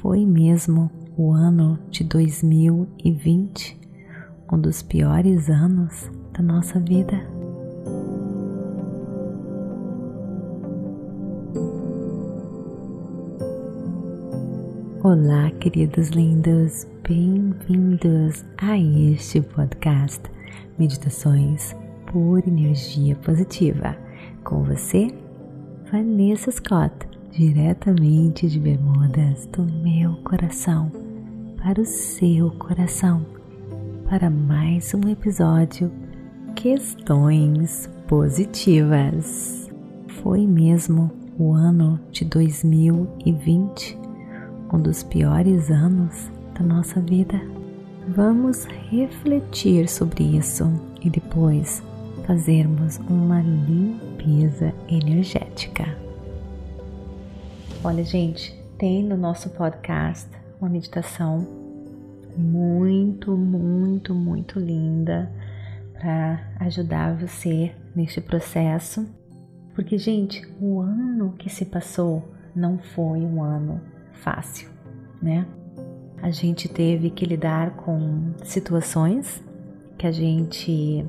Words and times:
Foi 0.00 0.24
mesmo 0.24 0.90
o 1.14 1.30
ano 1.30 1.78
de 1.90 2.04
2020 2.04 3.78
um 4.50 4.58
dos 4.58 4.80
piores 4.80 5.50
anos 5.50 6.10
da 6.32 6.42
nossa 6.42 6.80
vida? 6.80 7.20
Olá, 15.04 15.50
queridos 15.60 16.08
lindos, 16.08 16.86
bem-vindos 17.06 18.42
a 18.56 18.78
este 18.78 19.42
podcast 19.42 20.22
Meditações 20.78 21.76
por 22.10 22.38
Energia 22.48 23.16
Positiva. 23.16 23.94
Com 24.44 24.64
você, 24.64 25.08
Vanessa 25.92 26.50
Scott, 26.50 27.09
diretamente 27.30 28.48
de 28.48 28.58
Bermudas, 28.58 29.46
do 29.46 29.62
meu 29.62 30.14
coração 30.24 30.90
para 31.62 31.80
o 31.80 31.86
seu 31.86 32.50
coração, 32.52 33.24
para 34.08 34.28
mais 34.28 34.92
um 34.94 35.08
episódio 35.08 35.92
Questões 36.56 37.88
Positivas. 38.08 39.70
Foi 40.22 40.44
mesmo 40.44 41.10
o 41.38 41.52
ano 41.52 42.00
de 42.10 42.24
2020 42.24 43.96
um 44.72 44.80
dos 44.80 45.04
piores 45.04 45.70
anos 45.70 46.30
da 46.58 46.64
nossa 46.64 47.00
vida? 47.00 47.40
Vamos 48.08 48.64
refletir 48.90 49.88
sobre 49.88 50.24
isso 50.24 50.68
e 51.00 51.08
depois 51.08 51.80
fazermos 52.26 52.98
uma 53.08 53.40
limpeza 53.40 54.74
energética. 54.88 56.09
Olha, 57.82 58.04
gente, 58.04 58.54
tem 58.76 59.02
no 59.02 59.16
nosso 59.16 59.48
podcast 59.48 60.28
uma 60.60 60.68
meditação 60.68 61.38
muito, 62.36 63.34
muito, 63.34 64.14
muito 64.14 64.60
linda 64.60 65.32
para 65.94 66.46
ajudar 66.60 67.16
você 67.16 67.74
neste 67.96 68.20
processo. 68.20 69.08
Porque, 69.74 69.96
gente, 69.96 70.46
o 70.60 70.80
ano 70.80 71.32
que 71.38 71.48
se 71.48 71.64
passou 71.64 72.22
não 72.54 72.76
foi 72.78 73.20
um 73.20 73.42
ano 73.42 73.80
fácil, 74.12 74.68
né? 75.22 75.46
A 76.20 76.30
gente 76.30 76.68
teve 76.68 77.08
que 77.08 77.24
lidar 77.24 77.76
com 77.76 78.34
situações 78.44 79.42
que 79.96 80.06
a 80.06 80.12
gente 80.12 81.02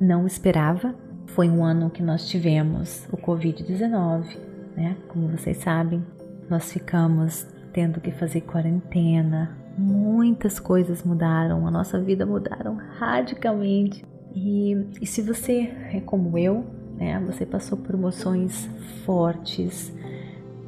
não 0.00 0.24
esperava. 0.24 0.94
Foi 1.26 1.50
um 1.50 1.64
ano 1.64 1.90
que 1.90 2.00
nós 2.02 2.28
tivemos 2.28 3.08
o 3.10 3.16
Covid-19, 3.16 4.38
né? 4.76 4.96
Como 5.08 5.28
vocês 5.28 5.58
sabem, 5.58 6.04
nós 6.48 6.72
ficamos 6.72 7.46
tendo 7.72 8.00
que 8.00 8.12
fazer 8.12 8.42
quarentena. 8.42 9.56
Muitas 9.76 10.60
coisas 10.60 11.02
mudaram, 11.02 11.66
a 11.66 11.70
nossa 11.70 12.00
vida 12.00 12.26
mudaram 12.26 12.76
radicalmente. 12.98 14.04
E, 14.34 14.86
e 15.00 15.06
se 15.06 15.22
você 15.22 15.72
é 15.92 16.00
como 16.00 16.36
eu, 16.36 16.64
né? 16.96 17.20
Você 17.26 17.46
passou 17.46 17.78
por 17.78 17.94
emoções 17.94 18.68
fortes, 19.04 19.92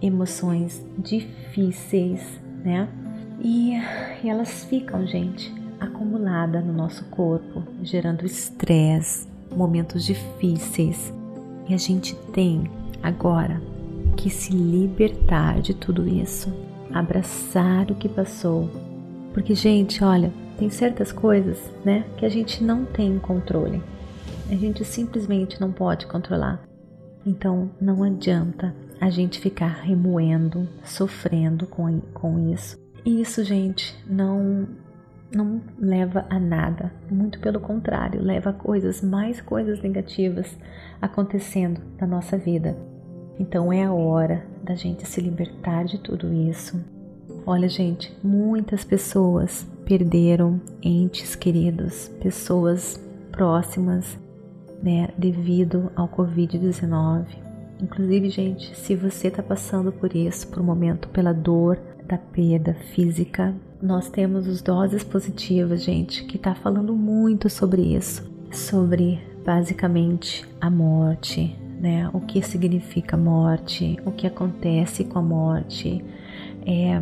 emoções 0.00 0.84
difíceis, 0.98 2.40
né? 2.64 2.88
E, 3.40 3.74
e 4.22 4.28
elas 4.28 4.64
ficam, 4.64 5.06
gente, 5.06 5.52
acumuladas 5.78 6.64
no 6.64 6.72
nosso 6.72 7.04
corpo, 7.06 7.62
gerando 7.82 8.24
estresse, 8.24 9.28
momentos 9.54 10.04
difíceis. 10.04 11.12
E 11.68 11.74
a 11.74 11.78
gente 11.78 12.14
tem 12.32 12.70
agora 13.02 13.60
que 14.16 14.30
se 14.30 14.52
libertar 14.52 15.60
de 15.60 15.74
tudo 15.74 16.08
isso, 16.08 16.52
abraçar 16.92 17.90
o 17.90 17.94
que 17.94 18.08
passou. 18.08 18.70
Porque, 19.32 19.54
gente, 19.54 20.02
olha, 20.02 20.32
tem 20.58 20.70
certas 20.70 21.12
coisas, 21.12 21.58
né, 21.84 22.04
que 22.16 22.24
a 22.24 22.28
gente 22.28 22.62
não 22.62 22.84
tem 22.84 23.18
controle. 23.18 23.82
A 24.50 24.54
gente 24.54 24.84
simplesmente 24.84 25.60
não 25.60 25.72
pode 25.72 26.06
controlar. 26.06 26.62
Então, 27.26 27.70
não 27.80 28.02
adianta 28.02 28.74
a 29.00 29.10
gente 29.10 29.40
ficar 29.40 29.80
remoendo, 29.82 30.68
sofrendo 30.84 31.66
com, 31.66 32.00
com 32.12 32.52
isso. 32.52 32.78
E 33.04 33.20
isso, 33.20 33.42
gente, 33.42 33.94
não 34.06 34.68
não 35.34 35.60
leva 35.78 36.24
a 36.30 36.38
nada, 36.38 36.92
muito 37.10 37.40
pelo 37.40 37.58
contrário, 37.58 38.22
leva 38.22 38.50
a 38.50 38.52
coisas, 38.52 39.02
mais 39.02 39.40
coisas 39.40 39.82
negativas 39.82 40.56
acontecendo 41.02 41.80
na 42.00 42.06
nossa 42.06 42.38
vida. 42.38 42.76
Então 43.38 43.72
é 43.72 43.84
a 43.84 43.92
hora 43.92 44.44
da 44.62 44.74
gente 44.74 45.06
se 45.06 45.20
libertar 45.20 45.84
de 45.84 45.98
tudo 45.98 46.32
isso. 46.32 46.78
Olha, 47.46 47.68
gente, 47.68 48.16
muitas 48.22 48.84
pessoas 48.84 49.66
perderam 49.84 50.60
entes 50.82 51.34
queridos, 51.34 52.08
pessoas 52.20 52.98
próximas, 53.30 54.18
né, 54.82 55.08
devido 55.18 55.90
ao 55.94 56.08
Covid-19. 56.08 57.26
Inclusive, 57.82 58.30
gente, 58.30 58.74
se 58.76 58.94
você 58.94 59.28
está 59.28 59.42
passando 59.42 59.92
por 59.92 60.14
isso, 60.14 60.48
por 60.48 60.60
um 60.60 60.64
momento, 60.64 61.08
pela 61.08 61.32
dor 61.32 61.78
da 62.06 62.16
perda 62.16 62.74
física, 62.94 63.54
nós 63.82 64.08
temos 64.08 64.46
os 64.46 64.62
doses 64.62 65.04
positivas, 65.04 65.82
gente, 65.82 66.24
que 66.24 66.36
está 66.36 66.54
falando 66.54 66.94
muito 66.94 67.50
sobre 67.50 67.82
isso, 67.82 68.24
sobre 68.50 69.20
basicamente 69.44 70.48
a 70.60 70.70
morte, 70.70 71.54
né? 71.84 72.08
O 72.14 72.20
que 72.20 72.40
significa 72.40 73.14
morte, 73.14 73.98
o 74.06 74.10
que 74.10 74.26
acontece 74.26 75.04
com 75.04 75.18
a 75.18 75.22
morte. 75.22 76.02
É 76.66 76.98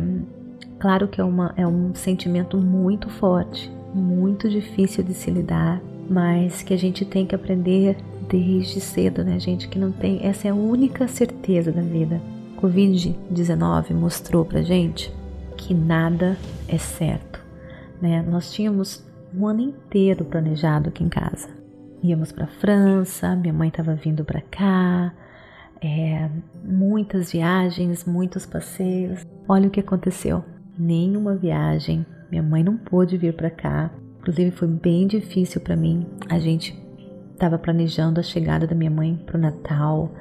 claro 0.77 1.07
que 1.07 1.21
é, 1.21 1.23
uma, 1.23 1.53
é 1.55 1.65
um 1.65 1.95
sentimento 1.95 2.57
muito 2.57 3.09
forte, 3.09 3.71
muito 3.95 4.49
difícil 4.49 5.01
de 5.01 5.13
se 5.13 5.31
lidar, 5.31 5.81
mas 6.09 6.61
que 6.61 6.73
a 6.73 6.77
gente 6.77 7.05
tem 7.05 7.25
que 7.25 7.33
aprender 7.33 7.95
desde 8.27 8.81
cedo, 8.81 9.23
né, 9.23 9.39
gente? 9.39 9.69
Que 9.69 9.79
não 9.79 9.93
tem. 9.93 10.19
Essa 10.21 10.49
é 10.49 10.51
a 10.51 10.55
única 10.55 11.07
certeza 11.07 11.71
da 11.71 11.81
vida. 11.81 12.21
Covid-19 12.61 13.93
mostrou 13.93 14.43
pra 14.43 14.63
gente 14.63 15.13
que 15.55 15.73
nada 15.73 16.37
é 16.67 16.77
certo, 16.77 17.39
né? 18.01 18.21
Nós 18.21 18.51
tínhamos 18.51 19.01
um 19.33 19.47
ano 19.47 19.61
inteiro 19.61 20.25
planejado 20.25 20.89
aqui 20.89 21.05
em 21.05 21.09
casa. 21.09 21.62
Íamos 22.03 22.33
para 22.33 22.47
França, 22.47 23.33
minha 23.33 23.53
mãe 23.53 23.69
estava 23.69 23.95
vindo 23.95 24.25
para 24.25 24.41
cá, 24.41 25.13
é, 25.81 26.29
muitas 26.61 27.31
viagens, 27.31 28.03
muitos 28.03 28.45
passeios. 28.45 29.25
Olha 29.47 29.69
o 29.69 29.71
que 29.71 29.79
aconteceu. 29.79 30.43
Nenhuma 30.77 31.33
viagem. 31.33 32.05
Minha 32.29 32.43
mãe 32.43 32.61
não 32.61 32.75
pôde 32.75 33.17
vir 33.17 33.33
para 33.33 33.49
cá. 33.49 33.89
Inclusive 34.19 34.51
foi 34.51 34.67
bem 34.67 35.07
difícil 35.07 35.61
para 35.61 35.77
mim. 35.77 36.05
A 36.29 36.37
gente 36.39 36.77
estava 37.31 37.57
planejando 37.57 38.19
a 38.19 38.23
chegada 38.23 38.67
da 38.67 38.75
minha 38.75 38.91
mãe 38.91 39.15
para 39.25 39.37
o 39.37 39.41
Natal. 39.41 40.11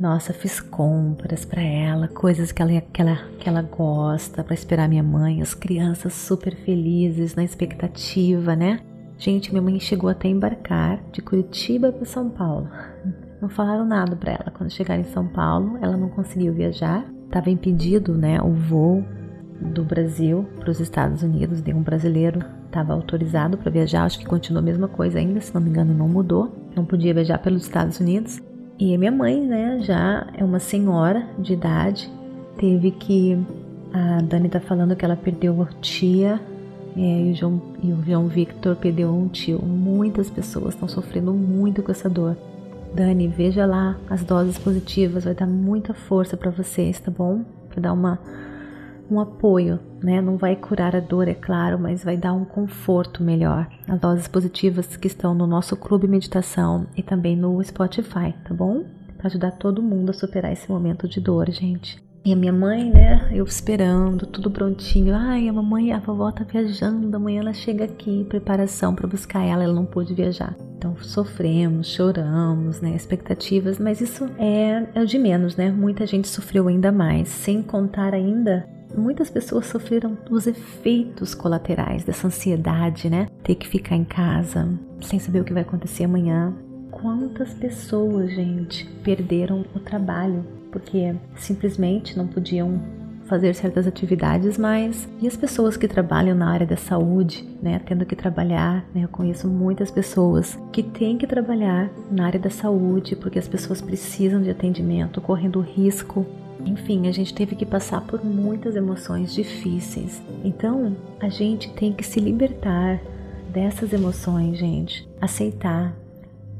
Nossa, 0.00 0.32
fiz 0.32 0.60
compras 0.60 1.44
para 1.44 1.62
ela, 1.62 2.08
coisas 2.08 2.50
que 2.50 2.60
ela, 2.60 2.80
que 2.80 3.00
ela, 3.00 3.16
que 3.38 3.48
ela 3.48 3.62
gosta, 3.62 4.42
para 4.42 4.54
esperar 4.54 4.88
minha 4.88 5.02
mãe, 5.04 5.42
as 5.42 5.54
crianças 5.54 6.12
super 6.12 6.56
felizes, 6.56 7.36
na 7.36 7.44
expectativa, 7.44 8.56
né? 8.56 8.80
Gente, 9.18 9.50
minha 9.50 9.60
mãe 9.60 9.80
chegou 9.80 10.08
até 10.08 10.28
embarcar 10.28 11.02
de 11.12 11.20
Curitiba 11.20 11.90
para 11.90 12.04
São 12.04 12.30
Paulo. 12.30 12.68
Não 13.42 13.48
falaram 13.48 13.84
nada 13.84 14.14
para 14.14 14.32
ela. 14.32 14.52
Quando 14.56 14.70
chegaram 14.70 15.00
em 15.00 15.06
São 15.06 15.26
Paulo, 15.26 15.76
ela 15.82 15.96
não 15.96 16.08
conseguiu 16.08 16.52
viajar. 16.52 17.04
Estava 17.26 17.50
impedido, 17.50 18.16
né, 18.16 18.40
o 18.40 18.52
voo 18.52 19.04
do 19.60 19.82
Brasil 19.82 20.46
para 20.60 20.70
os 20.70 20.78
Estados 20.78 21.22
Unidos 21.24 21.60
de 21.60 21.74
um 21.74 21.82
brasileiro 21.82 22.44
estava 22.66 22.92
autorizado 22.92 23.58
para 23.58 23.70
viajar, 23.72 24.04
acho 24.04 24.18
que 24.18 24.26
continua 24.26 24.60
a 24.60 24.64
mesma 24.64 24.86
coisa 24.86 25.18
ainda, 25.18 25.40
se 25.40 25.52
não 25.54 25.60
me 25.60 25.70
engano, 25.70 25.92
não 25.92 26.08
mudou. 26.08 26.54
Não 26.76 26.84
podia 26.84 27.12
viajar 27.12 27.38
pelos 27.38 27.62
Estados 27.62 27.98
Unidos. 27.98 28.40
E 28.78 28.96
minha 28.96 29.10
mãe, 29.10 29.40
né, 29.40 29.80
já 29.80 30.28
é 30.34 30.44
uma 30.44 30.60
senhora 30.60 31.26
de 31.38 31.54
idade, 31.54 32.08
teve 32.56 32.92
que. 32.92 33.36
A 33.92 34.20
Dani 34.20 34.50
tá 34.50 34.60
falando 34.60 34.94
que 34.94 35.04
ela 35.04 35.16
perdeu 35.16 35.62
a 35.62 35.66
tia 35.80 36.38
é, 36.98 37.28
e, 37.28 37.30
o 37.30 37.34
João, 37.34 37.62
e 37.80 37.92
o 37.92 38.02
João 38.04 38.26
Victor 38.26 38.74
perdeu 38.74 39.14
um 39.14 39.28
tio. 39.28 39.62
Muitas 39.62 40.28
pessoas 40.28 40.74
estão 40.74 40.88
sofrendo 40.88 41.32
muito 41.32 41.80
com 41.80 41.92
essa 41.92 42.10
dor. 42.10 42.36
Dani, 42.92 43.28
veja 43.28 43.64
lá 43.64 43.96
as 44.10 44.24
doses 44.24 44.58
positivas, 44.58 45.24
vai 45.24 45.34
dar 45.34 45.46
muita 45.46 45.94
força 45.94 46.36
para 46.36 46.50
vocês, 46.50 46.98
tá 46.98 47.10
bom? 47.10 47.44
Para 47.68 47.82
dar 47.82 47.92
uma 47.92 48.18
um 49.10 49.20
apoio, 49.20 49.78
né? 50.02 50.20
Não 50.20 50.36
vai 50.36 50.54
curar 50.54 50.94
a 50.94 51.00
dor, 51.00 51.28
é 51.28 51.34
claro, 51.34 51.78
mas 51.78 52.04
vai 52.04 52.16
dar 52.16 52.32
um 52.32 52.44
conforto 52.44 53.22
melhor. 53.22 53.66
As 53.86 53.98
doses 53.98 54.28
positivas 54.28 54.96
que 54.96 55.06
estão 55.06 55.34
no 55.34 55.46
nosso 55.46 55.76
clube 55.76 56.06
meditação 56.06 56.86
e 56.96 57.02
também 57.02 57.36
no 57.36 57.62
Spotify, 57.62 58.34
tá 58.44 58.52
bom? 58.52 58.84
Para 59.16 59.28
ajudar 59.28 59.52
todo 59.52 59.82
mundo 59.82 60.10
a 60.10 60.12
superar 60.12 60.52
esse 60.52 60.70
momento 60.70 61.08
de 61.08 61.20
dor, 61.20 61.50
gente. 61.50 62.07
E 62.24 62.32
a 62.32 62.36
minha 62.36 62.52
mãe, 62.52 62.90
né? 62.90 63.28
Eu 63.32 63.44
esperando, 63.44 64.26
tudo 64.26 64.50
prontinho. 64.50 65.14
Ai, 65.14 65.48
a 65.48 65.52
mamãe, 65.52 65.92
a 65.92 65.98
vovó 65.98 66.30
tá 66.30 66.44
viajando, 66.44 67.16
amanhã 67.16 67.40
ela 67.40 67.52
chega 67.52 67.84
aqui, 67.84 68.26
preparação 68.28 68.94
para 68.94 69.06
buscar 69.06 69.44
ela, 69.44 69.64
ela 69.64 69.72
não 69.72 69.86
pôde 69.86 70.14
viajar. 70.14 70.54
Então 70.76 70.96
sofremos, 71.00 71.88
choramos, 71.88 72.80
né? 72.80 72.94
Expectativas, 72.94 73.78
mas 73.78 74.00
isso 74.00 74.28
é, 74.38 74.86
é 74.94 75.00
o 75.00 75.06
de 75.06 75.18
menos, 75.18 75.56
né? 75.56 75.70
Muita 75.70 76.06
gente 76.06 76.28
sofreu 76.28 76.68
ainda 76.68 76.92
mais, 76.92 77.28
sem 77.28 77.62
contar 77.62 78.14
ainda 78.14 78.68
muitas 78.96 79.30
pessoas 79.30 79.66
sofreram 79.66 80.16
os 80.30 80.46
efeitos 80.46 81.34
colaterais 81.34 82.04
dessa 82.04 82.26
ansiedade, 82.26 83.10
né? 83.10 83.28
Ter 83.42 83.54
que 83.54 83.68
ficar 83.68 83.96
em 83.96 84.04
casa 84.04 84.68
sem 85.00 85.18
saber 85.18 85.40
o 85.40 85.44
que 85.44 85.52
vai 85.52 85.62
acontecer 85.62 86.04
amanhã. 86.04 86.54
Quantas 86.90 87.52
pessoas, 87.54 88.32
gente, 88.32 88.86
perderam 89.04 89.64
o 89.74 89.78
trabalho 89.78 90.44
porque 90.78 91.14
simplesmente 91.36 92.16
não 92.16 92.26
podiam 92.26 92.80
fazer 93.26 93.54
certas 93.54 93.86
atividades, 93.86 94.56
mas 94.56 95.06
e 95.20 95.26
as 95.26 95.36
pessoas 95.36 95.76
que 95.76 95.86
trabalham 95.86 96.34
na 96.34 96.50
área 96.50 96.66
da 96.66 96.78
saúde, 96.78 97.46
né, 97.60 97.78
tendo 97.84 98.06
que 98.06 98.16
trabalhar, 98.16 98.86
né, 98.94 99.04
eu 99.04 99.08
conheço 99.08 99.46
muitas 99.46 99.90
pessoas 99.90 100.58
que 100.72 100.82
têm 100.82 101.18
que 101.18 101.26
trabalhar 101.26 101.90
na 102.10 102.24
área 102.24 102.40
da 102.40 102.48
saúde 102.48 103.14
porque 103.14 103.38
as 103.38 103.46
pessoas 103.46 103.82
precisam 103.82 104.40
de 104.40 104.48
atendimento, 104.48 105.20
correndo 105.20 105.60
risco. 105.60 106.24
Enfim, 106.64 107.06
a 107.06 107.12
gente 107.12 107.34
teve 107.34 107.54
que 107.54 107.66
passar 107.66 108.00
por 108.00 108.24
muitas 108.24 108.76
emoções 108.76 109.34
difíceis. 109.34 110.22
Então, 110.42 110.96
a 111.20 111.28
gente 111.28 111.70
tem 111.72 111.92
que 111.92 112.04
se 112.04 112.18
libertar 112.18 112.98
dessas 113.52 113.92
emoções, 113.92 114.56
gente, 114.58 115.08
aceitar, 115.20 115.94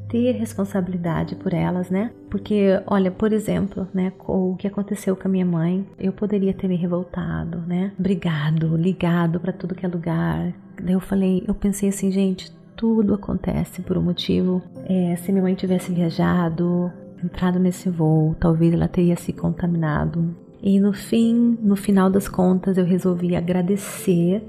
ter 0.08 0.32
responsabilidade 0.32 1.36
por 1.36 1.52
elas, 1.52 1.90
né? 1.90 2.10
Porque, 2.30 2.80
olha, 2.86 3.10
por 3.10 3.32
exemplo, 3.32 3.86
né, 3.92 4.12
o 4.26 4.56
que 4.58 4.66
aconteceu 4.66 5.14
com 5.14 5.28
a 5.28 5.30
minha 5.30 5.46
mãe, 5.46 5.86
eu 5.98 6.12
poderia 6.12 6.52
ter 6.54 6.68
me 6.68 6.76
revoltado, 6.76 7.58
né? 7.66 7.92
Brigado, 7.98 8.76
ligado 8.76 9.38
para 9.38 9.52
tudo 9.52 9.74
que 9.74 9.84
é 9.84 9.88
lugar. 9.88 10.52
Daí 10.82 10.94
eu 10.94 11.00
falei, 11.00 11.44
eu 11.46 11.54
pensei 11.54 11.88
assim, 11.88 12.10
gente, 12.10 12.52
tudo 12.76 13.14
acontece 13.14 13.82
por 13.82 13.98
um 13.98 14.02
motivo. 14.02 14.62
É, 14.86 15.16
se 15.16 15.32
minha 15.32 15.42
mãe 15.42 15.54
tivesse 15.54 15.92
viajado, 15.92 16.92
entrado 17.22 17.58
nesse 17.58 17.90
voo, 17.90 18.36
talvez 18.38 18.72
ela 18.72 18.88
teria 18.88 19.16
se 19.16 19.32
contaminado. 19.32 20.34
E 20.62 20.80
no 20.80 20.92
fim, 20.92 21.58
no 21.62 21.76
final 21.76 22.10
das 22.10 22.28
contas, 22.28 22.78
eu 22.78 22.84
resolvi 22.84 23.36
agradecer 23.36 24.42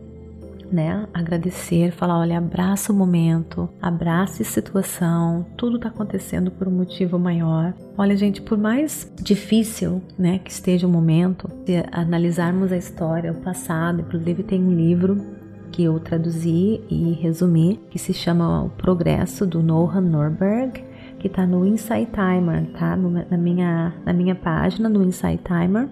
né? 0.72 1.08
Agradecer, 1.14 1.92
falar, 1.92 2.20
olha, 2.20 2.38
abraça 2.38 2.92
o 2.92 2.96
momento, 2.96 3.70
abraça 3.82 4.44
a 4.44 4.46
situação, 4.46 5.46
tudo 5.58 5.78
está 5.78 5.90
acontecendo 5.90 6.52
por 6.52 6.68
um 6.68 6.72
motivo 6.72 7.18
maior. 7.18 7.74
Olha, 7.98 8.16
gente, 8.16 8.42
por 8.42 8.58
mais 8.58 9.12
difícil, 9.22 10.02
né, 10.18 10.40
que 10.40 10.52
esteja 10.52 10.88
o 10.88 10.90
momento, 10.90 11.50
se 11.66 11.84
analisarmos 11.92 12.72
a 12.72 12.78
história, 12.78 13.32
o 13.32 13.42
passado, 13.42 14.02
inclusive 14.02 14.44
tem 14.44 14.64
um 14.64 14.74
livro 14.74 15.40
que 15.72 15.84
eu 15.84 16.00
traduzi 16.00 16.82
e 16.90 17.14
resumi, 17.14 17.80
que 17.90 18.00
se 18.00 18.14
chama 18.14 18.64
O 18.64 18.70
Progresso 18.70 19.46
do 19.46 19.62
Noah 19.62 20.02
Norberg, 20.02 20.84
que 21.20 21.28
está 21.28 21.46
no 21.46 21.66
Insight 21.66 22.12
Timer, 22.12 22.72
tá? 22.72 22.96
Na, 22.96 23.38
minha, 23.38 23.94
na 24.06 24.14
minha 24.14 24.36
página 24.36 24.90
no 24.90 25.04
Insight 25.04 25.44
Timer 25.44 25.90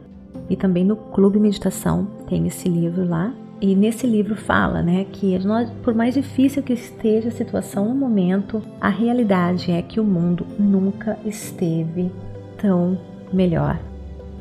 e 0.50 0.56
também 0.56 0.86
no 0.86 0.96
Clube 0.96 1.40
Meditação 1.40 2.08
tem 2.28 2.48
esse 2.48 2.70
livro 2.70 3.08
lá. 3.08 3.34
E 3.60 3.76
nesse 3.76 4.06
livro 4.06 4.36
fala, 4.36 4.84
né, 4.84 5.06
que 5.12 5.38
nós, 5.40 5.70
por 5.84 5.94
mais 5.96 6.14
difícil 6.14 6.62
que 6.62 6.74
esteja 6.74 7.30
a 7.30 7.32
situação 7.32 7.90
no 7.90 7.96
momento, 7.96 8.62
a 8.80 8.90
realidade 8.90 9.72
é 9.72 9.82
que 9.82 10.00
o 10.00 10.04
mundo 10.04 10.46
nunca 10.60 11.18
esteve 11.26 12.12
tão 12.58 13.00
melhor. 13.34 13.80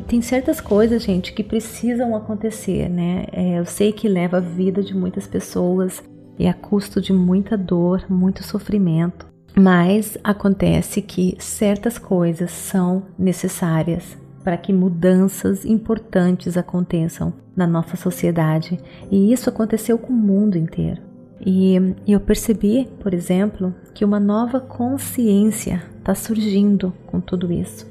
Tem 0.07 0.21
certas 0.21 0.61
coisas, 0.61 1.03
gente, 1.03 1.33
que 1.33 1.43
precisam 1.43 2.15
acontecer, 2.15 2.89
né? 2.89 3.25
É, 3.33 3.59
eu 3.59 3.65
sei 3.65 3.91
que 3.91 4.09
leva 4.09 4.37
a 4.37 4.41
vida 4.41 4.83
de 4.83 4.95
muitas 4.95 5.27
pessoas 5.27 6.03
e 6.39 6.47
a 6.47 6.53
custo 6.53 7.01
de 7.01 7.13
muita 7.13 7.57
dor, 7.57 8.05
muito 8.09 8.45
sofrimento, 8.45 9.27
mas 9.59 10.19
acontece 10.23 11.01
que 11.01 11.35
certas 11.39 11.99
coisas 11.99 12.51
são 12.51 13.05
necessárias 13.19 14.17
para 14.47 14.57
que 14.57 14.73
mudanças 14.73 15.65
importantes 15.65 16.57
aconteçam 16.57 17.33
na 17.57 17.67
nossa 17.67 17.97
sociedade. 17.97 18.79
E 19.11 19.33
isso 19.33 19.51
aconteceu 19.51 19.99
com 19.99 20.13
o 20.13 20.17
mundo 20.17 20.57
inteiro. 20.57 21.03
E, 21.45 21.75
eu 22.07 22.21
percebi, 22.21 22.89
por 23.01 23.13
exemplo, 23.13 23.75
que 23.93 24.05
uma 24.05 24.21
nova 24.21 24.61
consciência 24.61 25.83
está 25.99 26.15
surgindo 26.15 26.95
com 27.09 27.21
tudo 27.21 27.53
isso. 27.53 27.91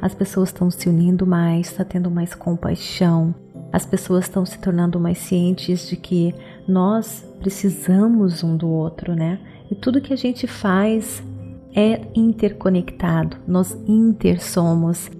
As 0.00 0.14
pessoas 0.14 0.50
estão 0.50 0.70
se 0.70 0.88
unindo 0.88 1.26
mais, 1.26 1.72
está 1.72 1.84
tendo 1.84 2.08
mais 2.08 2.36
compaixão, 2.36 3.34
as 3.72 3.84
pessoas 3.84 4.26
estão 4.26 4.46
se 4.46 4.60
tornando 4.60 5.00
mais 5.00 5.18
cientes 5.18 5.88
de 5.88 5.96
que 5.96 6.32
nós 6.68 7.28
precisamos 7.40 8.44
um 8.44 8.56
do 8.56 8.68
outro, 8.68 9.16
né? 9.16 9.40
E 9.68 9.74
tudo 9.74 10.00
que 10.00 10.12
a 10.12 10.16
gente 10.16 10.46
faz 10.46 11.20
é 11.74 12.00
interconectado, 12.14 13.38
nós 13.44 13.76
intersomos 13.88 15.10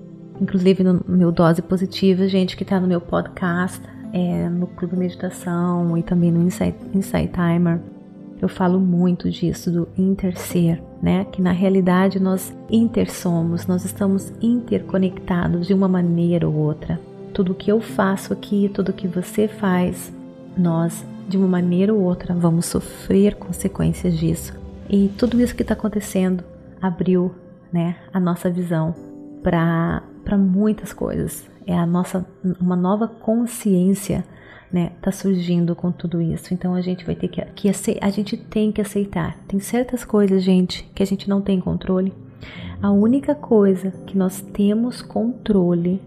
inclusive 0.40 0.82
no 0.82 1.00
meu 1.06 1.32
Dose 1.32 1.62
Positiva, 1.62 2.28
gente 2.28 2.56
que 2.56 2.62
está 2.62 2.80
no 2.80 2.86
meu 2.86 3.00
podcast, 3.00 3.82
é, 4.12 4.48
no 4.48 4.66
Clube 4.66 4.96
Meditação 4.96 5.96
e 5.96 6.02
também 6.02 6.30
no 6.30 6.42
Insight, 6.42 6.76
Insight 6.94 7.32
Timer. 7.32 7.80
Eu 8.40 8.48
falo 8.48 8.78
muito 8.78 9.30
disso, 9.30 9.70
do 9.70 9.88
interser, 9.96 10.82
né? 11.02 11.24
Que 11.24 11.40
na 11.40 11.52
realidade 11.52 12.20
nós 12.20 12.54
intersomos, 12.70 13.66
nós 13.66 13.84
estamos 13.84 14.32
interconectados 14.42 15.66
de 15.66 15.72
uma 15.72 15.88
maneira 15.88 16.46
ou 16.46 16.54
outra. 16.54 17.00
Tudo 17.32 17.54
que 17.54 17.70
eu 17.70 17.80
faço 17.80 18.32
aqui, 18.32 18.70
tudo 18.72 18.92
que 18.92 19.08
você 19.08 19.48
faz, 19.48 20.12
nós 20.56 21.04
de 21.28 21.36
uma 21.36 21.48
maneira 21.48 21.92
ou 21.92 22.00
outra 22.00 22.34
vamos 22.34 22.66
sofrer 22.66 23.34
consequências 23.34 24.16
disso. 24.16 24.54
E 24.88 25.08
tudo 25.16 25.40
isso 25.40 25.54
que 25.54 25.62
está 25.62 25.74
acontecendo 25.74 26.44
abriu, 26.80 27.34
né, 27.72 27.96
a 28.12 28.20
nossa 28.20 28.48
visão 28.48 28.94
para 29.42 30.02
para 30.26 30.36
muitas 30.36 30.92
coisas. 30.92 31.48
É 31.64 31.72
a 31.72 31.86
nossa 31.86 32.26
uma 32.60 32.76
nova 32.76 33.06
consciência, 33.06 34.24
né, 34.70 34.90
tá 35.00 35.12
surgindo 35.12 35.74
com 35.76 35.92
tudo 35.92 36.20
isso. 36.20 36.52
Então 36.52 36.74
a 36.74 36.80
gente 36.80 37.06
vai 37.06 37.14
ter 37.14 37.28
que, 37.28 37.40
que 37.42 37.70
a 38.00 38.10
gente 38.10 38.36
tem 38.36 38.72
que 38.72 38.80
aceitar. 38.80 39.38
Tem 39.46 39.60
certas 39.60 40.04
coisas, 40.04 40.42
gente, 40.42 40.82
que 40.94 41.02
a 41.02 41.06
gente 41.06 41.28
não 41.28 41.40
tem 41.40 41.60
controle. 41.60 42.12
A 42.82 42.90
única 42.90 43.34
coisa 43.34 43.92
que 44.06 44.18
nós 44.18 44.40
temos 44.40 45.00
controle 45.00 46.02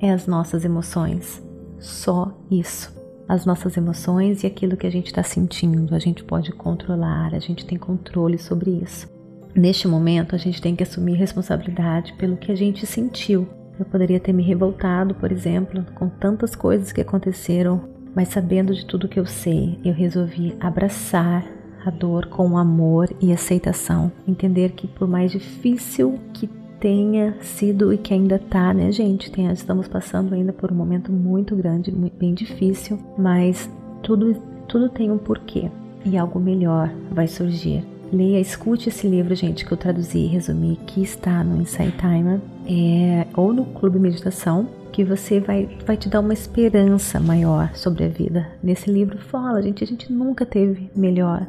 é 0.00 0.10
as 0.10 0.26
nossas 0.26 0.64
emoções. 0.64 1.42
Só 1.80 2.32
isso. 2.50 2.94
As 3.28 3.44
nossas 3.44 3.76
emoções 3.76 4.42
e 4.42 4.46
aquilo 4.46 4.76
que 4.76 4.86
a 4.86 4.90
gente 4.90 5.06
está 5.06 5.22
sentindo, 5.22 5.94
a 5.94 5.98
gente 5.98 6.22
pode 6.22 6.52
controlar, 6.52 7.34
a 7.34 7.38
gente 7.38 7.64
tem 7.64 7.78
controle 7.78 8.38
sobre 8.38 8.70
isso. 8.70 9.08
Neste 9.54 9.88
momento, 9.88 10.34
a 10.34 10.38
gente 10.38 10.60
tem 10.60 10.74
que 10.76 10.82
assumir 10.82 11.14
responsabilidade 11.14 12.12
pelo 12.14 12.36
que 12.36 12.52
a 12.52 12.54
gente 12.54 12.86
sentiu, 12.86 13.48
eu 13.78 13.84
poderia 13.84 14.20
ter 14.20 14.32
me 14.32 14.42
revoltado, 14.42 15.14
por 15.14 15.32
exemplo, 15.32 15.84
com 15.94 16.08
tantas 16.08 16.54
coisas 16.54 16.92
que 16.92 17.00
aconteceram, 17.00 17.82
mas 18.14 18.28
sabendo 18.28 18.74
de 18.74 18.86
tudo 18.86 19.08
que 19.08 19.18
eu 19.18 19.26
sei, 19.26 19.78
eu 19.84 19.92
resolvi 19.92 20.56
abraçar 20.60 21.44
a 21.84 21.90
dor 21.90 22.26
com 22.26 22.56
amor 22.56 23.10
e 23.20 23.32
aceitação. 23.32 24.10
Entender 24.26 24.72
que 24.72 24.86
por 24.86 25.06
mais 25.08 25.32
difícil 25.32 26.18
que 26.32 26.48
tenha 26.80 27.36
sido 27.40 27.92
e 27.92 27.98
que 27.98 28.14
ainda 28.14 28.38
tá, 28.38 28.72
né, 28.72 28.92
gente? 28.92 29.30
Tem, 29.30 29.50
estamos 29.50 29.88
passando 29.88 30.34
ainda 30.34 30.52
por 30.52 30.70
um 30.70 30.74
momento 30.74 31.10
muito 31.12 31.56
grande, 31.56 31.90
muito, 31.90 32.16
bem 32.16 32.32
difícil, 32.32 32.98
mas 33.18 33.70
tudo, 34.02 34.34
tudo 34.68 34.88
tem 34.88 35.10
um 35.10 35.18
porquê 35.18 35.70
e 36.04 36.16
algo 36.16 36.38
melhor 36.38 36.90
vai 37.10 37.26
surgir. 37.26 37.84
Leia, 38.12 38.38
escute 38.38 38.90
esse 38.90 39.08
livro, 39.08 39.34
gente, 39.34 39.64
que 39.64 39.72
eu 39.72 39.78
traduzi 39.78 40.18
e 40.18 40.26
resumi, 40.26 40.78
que 40.86 41.02
está 41.02 41.42
no 41.42 41.60
Insight 41.60 41.96
Timer 41.96 42.38
é, 42.66 43.26
ou 43.36 43.52
no 43.52 43.64
Clube 43.66 43.98
Meditação, 43.98 44.68
que 44.92 45.04
você 45.04 45.40
vai, 45.40 45.68
vai 45.84 45.96
te 45.96 46.08
dar 46.08 46.20
uma 46.20 46.32
esperança 46.32 47.18
maior 47.18 47.74
sobre 47.74 48.04
a 48.04 48.08
vida. 48.08 48.46
Nesse 48.62 48.90
livro 48.90 49.18
fala, 49.18 49.62
gente, 49.62 49.82
a 49.82 49.86
gente 49.86 50.12
nunca 50.12 50.46
teve 50.46 50.90
melhor. 50.94 51.46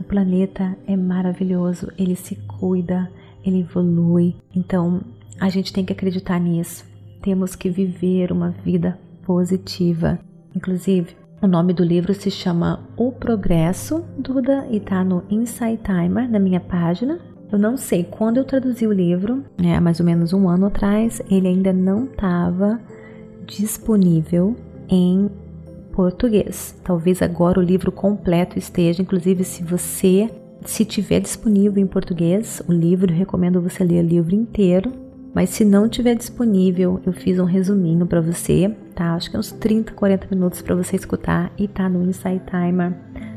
O 0.00 0.04
planeta 0.04 0.76
é 0.86 0.96
maravilhoso, 0.96 1.92
ele 1.96 2.16
se 2.16 2.36
cuida, 2.36 3.10
ele 3.44 3.60
evolui. 3.60 4.36
Então, 4.54 5.00
a 5.40 5.48
gente 5.48 5.72
tem 5.72 5.84
que 5.84 5.92
acreditar 5.92 6.40
nisso. 6.40 6.84
Temos 7.22 7.54
que 7.54 7.70
viver 7.70 8.32
uma 8.32 8.50
vida 8.50 8.98
positiva. 9.24 10.18
Inclusive, 10.54 11.16
o 11.40 11.46
nome 11.46 11.72
do 11.72 11.84
livro 11.84 12.12
se 12.14 12.32
chama 12.32 12.80
O 12.96 13.12
Progresso, 13.12 14.04
Duda, 14.18 14.66
e 14.70 14.78
está 14.78 15.04
no 15.04 15.22
Insight 15.30 15.80
Timer, 15.84 16.28
na 16.28 16.40
minha 16.40 16.58
página. 16.58 17.20
Eu 17.50 17.58
não 17.58 17.76
sei 17.76 18.04
quando 18.04 18.36
eu 18.36 18.44
traduzi 18.44 18.86
o 18.86 18.92
livro, 18.92 19.44
né, 19.56 19.80
mais 19.80 20.00
ou 20.00 20.06
menos 20.06 20.32
um 20.32 20.48
ano 20.48 20.66
atrás, 20.66 21.22
ele 21.30 21.48
ainda 21.48 21.72
não 21.72 22.04
estava 22.04 22.80
disponível 23.46 24.54
em 24.88 25.30
português. 25.92 26.78
Talvez 26.84 27.22
agora 27.22 27.58
o 27.58 27.62
livro 27.62 27.90
completo 27.90 28.58
esteja, 28.58 29.02
inclusive 29.02 29.44
se 29.44 29.62
você 29.62 30.30
se 30.64 30.84
tiver 30.84 31.20
disponível 31.20 31.82
em 31.82 31.86
português, 31.86 32.60
o 32.68 32.72
livro, 32.72 33.12
eu 33.12 33.16
recomendo 33.16 33.62
você 33.62 33.84
ler 33.84 34.04
o 34.04 34.08
livro 34.08 34.34
inteiro 34.34 35.08
mas 35.34 35.50
se 35.50 35.64
não 35.64 35.88
tiver 35.88 36.14
disponível, 36.14 37.00
eu 37.04 37.12
fiz 37.12 37.38
um 37.38 37.44
resuminho 37.44 38.06
para 38.06 38.20
você, 38.20 38.74
tá? 38.94 39.14
Acho 39.14 39.30
que 39.30 39.36
é 39.36 39.38
uns 39.38 39.52
30, 39.52 39.92
40 39.92 40.26
minutos 40.30 40.62
para 40.62 40.74
você 40.74 40.96
escutar 40.96 41.52
e 41.56 41.68
tá 41.68 41.88
no 41.88 42.02
Insight 42.08 42.42
Timer, 42.46 42.92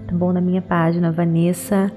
tá 0.07 0.15
bom? 0.15 0.31
Na 0.31 0.41
minha 0.41 0.61
página, 0.61 1.11
Vanessa 1.11 1.91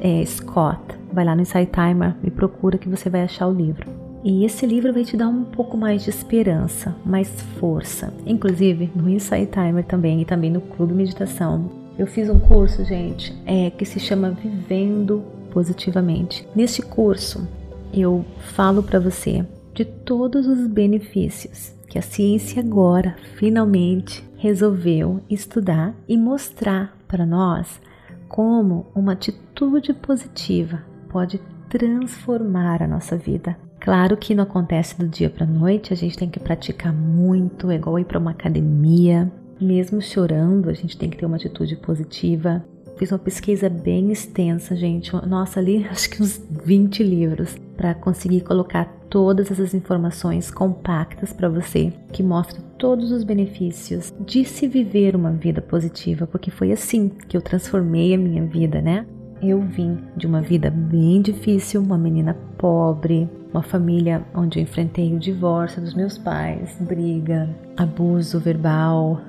é, 0.00 0.24
Scott, 0.24 0.97
vai 1.18 1.24
lá 1.24 1.34
no 1.34 1.42
Insight 1.42 1.72
Timer, 1.72 2.14
me 2.22 2.30
procura 2.30 2.78
que 2.78 2.88
você 2.88 3.10
vai 3.10 3.22
achar 3.22 3.48
o 3.48 3.52
livro. 3.52 3.90
E 4.22 4.44
esse 4.44 4.64
livro 4.64 4.92
vai 4.92 5.04
te 5.04 5.16
dar 5.16 5.26
um 5.26 5.42
pouco 5.42 5.76
mais 5.76 6.04
de 6.04 6.10
esperança, 6.10 6.94
mais 7.04 7.28
força. 7.58 8.14
Inclusive, 8.24 8.88
no 8.94 9.10
Insight 9.10 9.50
Timer 9.50 9.84
também 9.84 10.20
e 10.20 10.24
também 10.24 10.48
no 10.48 10.60
Clube 10.60 10.94
Meditação, 10.94 11.72
eu 11.98 12.06
fiz 12.06 12.30
um 12.30 12.38
curso, 12.38 12.84
gente, 12.84 13.36
é, 13.44 13.68
que 13.68 13.84
se 13.84 13.98
chama 13.98 14.30
Vivendo 14.30 15.24
Positivamente. 15.50 16.46
Neste 16.54 16.82
curso, 16.82 17.48
eu 17.92 18.24
falo 18.54 18.80
para 18.80 19.00
você 19.00 19.44
de 19.74 19.84
todos 19.84 20.46
os 20.46 20.68
benefícios 20.68 21.74
que 21.88 21.98
a 21.98 22.02
ciência 22.02 22.62
agora 22.62 23.16
finalmente 23.34 24.24
resolveu 24.36 25.20
estudar 25.28 25.96
e 26.06 26.16
mostrar 26.16 26.96
para 27.08 27.26
nós 27.26 27.80
como 28.28 28.86
uma 28.94 29.14
atitude 29.14 29.92
positiva 29.94 30.86
pode 31.08 31.40
transformar 31.68 32.82
a 32.82 32.86
nossa 32.86 33.16
vida. 33.16 33.56
Claro 33.80 34.16
que 34.16 34.34
não 34.34 34.44
acontece 34.44 34.98
do 34.98 35.06
dia 35.08 35.30
para 35.30 35.46
noite, 35.46 35.92
a 35.92 35.96
gente 35.96 36.18
tem 36.18 36.28
que 36.28 36.40
praticar 36.40 36.92
muito, 36.92 37.70
é 37.70 37.76
igual 37.76 37.98
ir 37.98 38.04
para 38.04 38.18
uma 38.18 38.32
academia. 38.32 39.30
Mesmo 39.60 40.00
chorando, 40.00 40.68
a 40.68 40.72
gente 40.72 40.96
tem 40.96 41.10
que 41.10 41.16
ter 41.16 41.26
uma 41.26 41.36
atitude 41.36 41.76
positiva. 41.76 42.64
Fiz 42.96 43.12
uma 43.12 43.18
pesquisa 43.18 43.68
bem 43.68 44.10
extensa, 44.10 44.74
gente. 44.74 45.14
Nossa, 45.26 45.60
ali 45.60 45.86
acho 45.90 46.10
que 46.10 46.22
uns 46.22 46.40
20 46.64 47.02
livros 47.02 47.56
para 47.76 47.94
conseguir 47.94 48.40
colocar 48.40 48.84
todas 49.08 49.50
essas 49.50 49.72
informações 49.72 50.50
compactas 50.50 51.32
para 51.32 51.48
você, 51.48 51.92
que 52.12 52.22
mostra 52.22 52.60
todos 52.76 53.10
os 53.10 53.24
benefícios 53.24 54.12
de 54.20 54.44
se 54.44 54.68
viver 54.68 55.16
uma 55.16 55.32
vida 55.32 55.62
positiva, 55.62 56.26
porque 56.26 56.50
foi 56.50 56.72
assim 56.72 57.08
que 57.08 57.36
eu 57.36 57.40
transformei 57.40 58.14
a 58.14 58.18
minha 58.18 58.44
vida, 58.44 58.82
né? 58.82 59.06
Eu 59.40 59.60
vim 59.60 59.98
de 60.16 60.26
uma 60.26 60.40
vida 60.40 60.68
bem 60.70 61.22
difícil, 61.22 61.80
uma 61.80 61.96
menina 61.96 62.36
pobre, 62.56 63.28
uma 63.52 63.62
família 63.62 64.22
onde 64.34 64.58
eu 64.58 64.62
enfrentei 64.62 65.14
o 65.14 65.18
divórcio 65.18 65.80
dos 65.80 65.94
meus 65.94 66.18
pais, 66.18 66.76
briga, 66.80 67.48
abuso 67.76 68.40
verbal, 68.40 69.20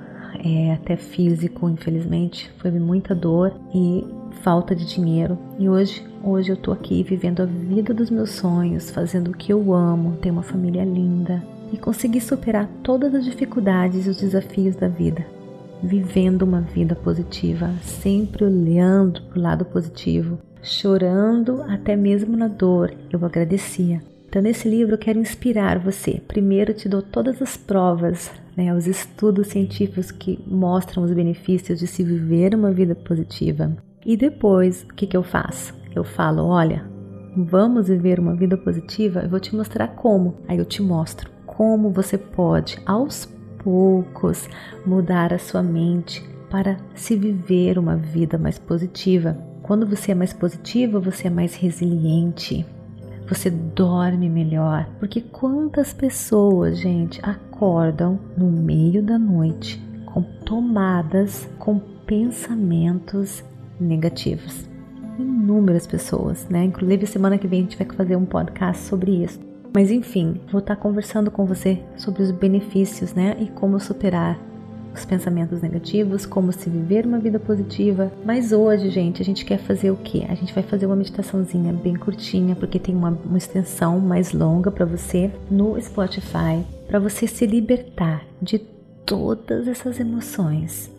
é, 0.44 0.74
até 0.74 0.96
físico, 0.96 1.70
infelizmente, 1.70 2.52
foi 2.58 2.72
muita 2.72 3.14
dor 3.14 3.54
e 3.74 4.06
falta 4.42 4.76
de 4.76 4.86
dinheiro. 4.86 5.38
E 5.58 5.70
hoje, 5.70 6.04
hoje 6.24 6.52
eu 6.52 6.58
tô 6.58 6.72
aqui 6.72 7.04
vivendo 7.04 7.42
a 7.42 7.46
vida 7.46 7.94
dos 7.94 8.10
meus 8.10 8.32
sonhos, 8.32 8.90
fazendo 8.90 9.30
o 9.30 9.38
que 9.38 9.54
eu 9.54 9.74
amo, 9.74 10.18
tenho 10.18 10.34
uma 10.34 10.44
família 10.44 10.84
linda 10.84 11.44
e 11.72 11.78
consegui 11.78 12.20
superar 12.20 12.68
todas 12.82 13.14
as 13.14 13.24
dificuldades 13.26 14.08
e 14.08 14.10
os 14.10 14.18
desafios 14.18 14.76
da 14.76 14.88
vida, 14.88 15.26
vivendo 15.82 16.44
uma 16.44 16.62
vida 16.62 16.96
positiva, 16.96 17.72
sempre 17.82 18.46
olhando 18.46 19.22
para 19.24 19.40
o 19.40 19.42
lado 19.42 19.66
positivo, 19.66 20.40
chorando 20.62 21.62
até 21.64 21.96
mesmo 21.96 22.36
na 22.36 22.48
dor. 22.48 22.94
Eu 23.12 23.24
agradecia. 23.26 24.02
Então, 24.28 24.42
nesse 24.42 24.70
livro, 24.70 24.94
eu 24.94 25.00
quero 25.00 25.20
inspirar 25.20 25.80
você. 25.80 26.22
Primeiro, 26.28 26.74
te 26.74 26.88
dou 26.88 27.02
todas 27.02 27.42
as 27.42 27.58
provas, 27.58 28.32
né, 28.56 28.74
os 28.74 28.86
estudos 28.86 29.48
científicos 29.48 30.12
que 30.12 30.40
mostram 30.46 31.04
os 31.04 31.12
benefícios 31.12 31.80
de 31.80 31.88
se 31.88 32.04
viver 32.04 32.54
uma 32.54 32.72
vida 32.72 32.94
positiva. 32.94 33.76
E 34.06 34.16
depois, 34.16 34.84
o 34.84 34.94
que, 34.94 35.08
que 35.08 35.18
eu 35.18 35.24
faço? 35.24 35.74
Eu 35.96 36.04
falo: 36.04 36.46
olha, 36.46 36.86
vamos 37.36 37.88
viver 37.88 38.20
uma 38.20 38.36
vida 38.36 38.56
positiva? 38.56 39.22
Eu 39.22 39.30
vou 39.30 39.40
te 39.40 39.56
mostrar 39.56 39.88
como. 39.90 40.36
Aí 40.48 40.58
eu 40.60 40.66
te 40.66 40.82
mostro 40.82 41.32
como 41.46 41.90
você 41.90 42.18
pode, 42.18 42.78
aos 42.86 43.26
poucos, 43.64 44.50
mudar 44.86 45.34
a 45.34 45.40
sua 45.40 45.62
mente 45.62 46.24
para 46.50 46.78
se 46.96 47.16
viver 47.16 47.78
uma 47.78 47.96
vida 47.96 48.38
mais 48.38 48.58
positiva. 48.58 49.38
Quando 49.62 49.86
você 49.86 50.12
é 50.12 50.16
mais 50.16 50.34
positiva, 50.34 51.00
você 51.00 51.28
é 51.28 51.30
mais 51.30 51.56
resiliente, 51.56 52.66
você 53.28 53.50
dorme 53.50 54.28
melhor. 54.28 54.90
Porque 55.00 55.22
quantas 55.22 55.94
pessoas, 55.94 56.80
gente, 56.80 57.20
acordam 57.22 58.20
no 58.36 58.50
meio 58.50 59.04
da 59.04 59.20
noite 59.20 59.80
com 60.08 60.24
tomadas 60.24 61.48
com 61.60 61.80
pensamentos 61.80 63.44
negativos? 63.80 64.68
Inúmeras 65.20 65.86
pessoas, 65.86 66.48
né? 66.50 66.64
Inclusive, 66.64 67.06
semana 67.06 67.38
que 67.38 67.48
vem 67.48 67.60
a 67.60 67.64
gente 67.64 67.78
vai 67.78 67.88
fazer 67.96 68.16
um 68.16 68.26
podcast 68.26 68.84
sobre 68.84 69.24
isso. 69.24 69.49
Mas 69.74 69.92
enfim, 69.92 70.40
vou 70.52 70.60
estar 70.60 70.76
conversando 70.76 71.30
com 71.30 71.46
você 71.46 71.80
sobre 71.98 72.24
os 72.24 72.32
benefícios, 72.32 73.14
né? 73.14 73.38
E 73.40 73.48
como 73.48 73.80
superar 73.80 74.40
os 74.94 75.06
pensamentos 75.06 75.62
negativos, 75.62 76.26
como 76.26 76.52
se 76.52 76.70
viver 76.70 77.06
uma 77.06 77.20
vida 77.20 77.40
positiva. 77.40 78.12
Mas 78.26 78.52
hoje, 78.52 78.90
gente, 78.90 79.22
a 79.22 79.26
gente 79.26 79.46
quer 79.46 79.60
fazer 79.60 79.92
o 79.92 79.98
que? 79.98 80.26
A 80.26 80.36
gente 80.36 80.54
vai 80.54 80.64
fazer 80.64 80.86
uma 80.86 80.96
meditaçãozinha 80.96 81.72
bem 81.74 81.96
curtinha, 81.96 82.56
porque 82.56 82.80
tem 82.80 82.96
uma, 82.96 83.18
uma 83.26 83.38
extensão 83.38 84.00
mais 84.00 84.34
longa 84.34 84.72
para 84.72 84.86
você 84.86 85.32
no 85.50 85.80
Spotify, 85.80 86.64
para 86.88 87.00
você 87.00 87.28
se 87.28 87.46
libertar 87.46 88.26
de 88.42 88.60
todas 89.06 89.68
essas 89.68 90.00
emoções 90.00 90.92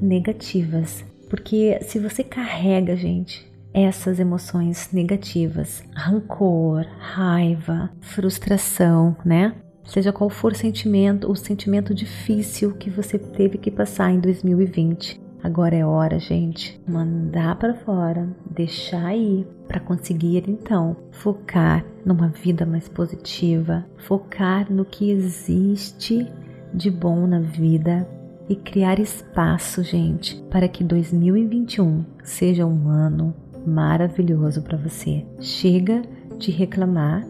negativas. 0.00 1.04
Porque 1.28 1.78
se 1.82 1.98
você 1.98 2.22
carrega, 2.22 2.96
gente, 2.96 3.47
essas 3.84 4.18
emoções 4.18 4.90
negativas, 4.92 5.82
rancor, 5.94 6.86
raiva, 6.98 7.90
frustração, 8.00 9.16
né? 9.24 9.54
seja 9.88 10.12
qual 10.12 10.28
for 10.28 10.52
o 10.52 10.56
sentimento, 10.56 11.30
o 11.30 11.34
sentimento 11.34 11.94
difícil 11.94 12.74
que 12.74 12.90
você 12.90 13.18
teve 13.18 13.58
que 13.58 13.70
passar 13.70 14.12
em 14.12 14.20
2020. 14.20 15.20
Agora 15.42 15.74
é 15.74 15.84
hora, 15.84 16.18
gente, 16.18 16.80
mandar 16.86 17.56
para 17.56 17.74
fora, 17.74 18.28
deixar 18.50 19.06
aí 19.06 19.46
para 19.66 19.80
conseguir 19.80 20.44
então 20.48 20.96
focar 21.10 21.84
numa 22.04 22.28
vida 22.28 22.66
mais 22.66 22.88
positiva, 22.88 23.86
focar 23.96 24.70
no 24.70 24.84
que 24.84 25.10
existe 25.10 26.26
de 26.74 26.90
bom 26.90 27.26
na 27.26 27.40
vida 27.40 28.06
e 28.48 28.56
criar 28.56 28.98
espaço, 28.98 29.82
gente, 29.82 30.42
para 30.50 30.68
que 30.68 30.82
2021 30.82 32.04
seja 32.24 32.66
um 32.66 32.88
ano 32.88 33.34
maravilhoso 33.66 34.62
para 34.62 34.76
você. 34.76 35.24
Chega 35.40 36.02
de 36.38 36.50
reclamar 36.50 37.26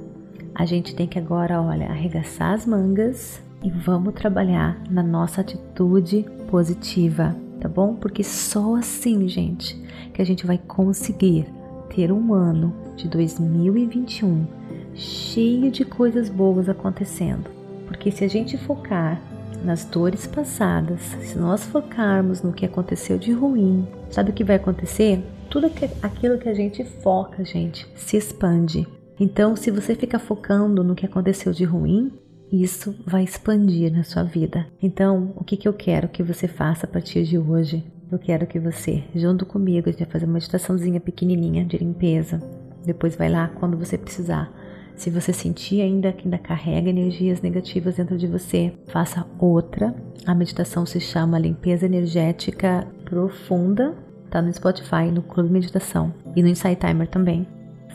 a 0.58 0.64
gente 0.64 0.92
tem 0.92 1.06
que 1.06 1.20
agora, 1.20 1.62
olha, 1.62 1.86
arregaçar 1.86 2.52
as 2.52 2.66
mangas 2.66 3.40
e 3.62 3.70
vamos 3.70 4.12
trabalhar 4.12 4.82
na 4.90 5.04
nossa 5.04 5.40
atitude 5.40 6.26
positiva, 6.50 7.36
tá 7.60 7.68
bom? 7.68 7.94
Porque 7.94 8.24
só 8.24 8.74
assim, 8.74 9.28
gente, 9.28 9.80
que 10.12 10.20
a 10.20 10.24
gente 10.24 10.44
vai 10.44 10.58
conseguir 10.58 11.46
ter 11.94 12.10
um 12.10 12.34
ano 12.34 12.74
de 12.96 13.06
2021 13.06 14.48
cheio 14.96 15.70
de 15.70 15.84
coisas 15.84 16.28
boas 16.28 16.68
acontecendo. 16.68 17.48
Porque 17.86 18.10
se 18.10 18.24
a 18.24 18.28
gente 18.28 18.58
focar 18.58 19.22
nas 19.64 19.84
dores 19.84 20.26
passadas, 20.26 21.00
se 21.22 21.38
nós 21.38 21.64
focarmos 21.66 22.42
no 22.42 22.52
que 22.52 22.66
aconteceu 22.66 23.16
de 23.16 23.32
ruim, 23.32 23.86
sabe 24.10 24.30
o 24.30 24.34
que 24.34 24.42
vai 24.42 24.56
acontecer? 24.56 25.24
Tudo 25.50 25.66
aquilo 26.02 26.38
que 26.38 26.48
a 26.48 26.54
gente 26.54 26.84
foca, 26.84 27.44
gente, 27.44 27.86
se 27.94 28.16
expande. 28.16 28.86
Então, 29.18 29.56
se 29.56 29.70
você 29.70 29.94
fica 29.94 30.18
focando 30.18 30.84
no 30.84 30.94
que 30.94 31.06
aconteceu 31.06 31.52
de 31.52 31.64
ruim, 31.64 32.12
isso 32.52 32.94
vai 33.06 33.24
expandir 33.24 33.92
na 33.92 34.04
sua 34.04 34.22
vida. 34.22 34.66
Então, 34.82 35.32
o 35.36 35.44
que, 35.44 35.56
que 35.56 35.66
eu 35.66 35.72
quero 35.72 36.08
que 36.08 36.22
você 36.22 36.46
faça 36.46 36.86
a 36.86 36.88
partir 36.88 37.24
de 37.24 37.38
hoje? 37.38 37.84
Eu 38.10 38.18
quero 38.18 38.46
que 38.46 38.58
você, 38.58 39.04
junto 39.14 39.44
comigo, 39.44 39.88
a 39.88 39.92
gente 39.92 40.04
vai 40.04 40.12
fazer 40.12 40.24
uma 40.24 40.34
meditaçãozinha 40.34 41.00
pequenininha 41.00 41.64
de 41.64 41.76
limpeza. 41.76 42.40
Depois 42.84 43.16
vai 43.16 43.28
lá 43.28 43.48
quando 43.48 43.76
você 43.76 43.98
precisar. 43.98 44.52
Se 44.96 45.10
você 45.10 45.32
sentir 45.32 45.80
ainda 45.80 46.12
que 46.12 46.24
ainda 46.24 46.38
carrega 46.38 46.90
energias 46.90 47.40
negativas 47.40 47.96
dentro 47.96 48.16
de 48.16 48.26
você, 48.26 48.72
faça 48.88 49.26
outra. 49.38 49.94
A 50.26 50.34
meditação 50.34 50.86
se 50.86 51.00
chama 51.00 51.38
Limpeza 51.38 51.86
Energética 51.86 52.86
Profunda. 53.04 53.94
Tá 54.30 54.42
no 54.42 54.52
Spotify, 54.52 55.10
no 55.12 55.22
Clube 55.22 55.50
Meditação 55.50 56.12
e 56.36 56.42
no 56.42 56.48
Insight 56.48 56.76
Timer 56.76 57.08
também. 57.08 57.46